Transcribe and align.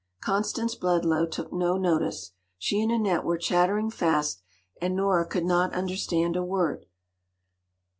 Constance 0.19 0.73
Bledlow 0.73 1.27
took 1.27 1.53
no 1.53 1.77
notice. 1.77 2.31
She 2.57 2.81
and 2.81 2.91
Annette 2.91 3.23
were 3.23 3.37
chattering 3.37 3.91
fast, 3.91 4.41
and 4.81 4.95
Nora 4.95 5.27
could 5.27 5.45
not 5.45 5.73
understand 5.75 6.35
a 6.35 6.43
word. 6.43 6.87